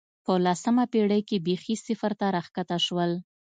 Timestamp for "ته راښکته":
2.19-2.77